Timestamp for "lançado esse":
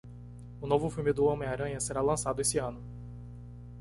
2.01-2.57